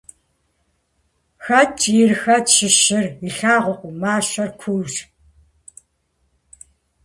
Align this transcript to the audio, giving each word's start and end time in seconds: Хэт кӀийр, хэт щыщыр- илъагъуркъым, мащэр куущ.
Хэт 1.45 1.69
кӀийр, 1.81 2.11
хэт 2.21 2.45
щыщыр- 2.55 3.05
илъагъуркъым, 3.27 3.95
мащэр 4.01 4.49
куущ. 4.59 4.93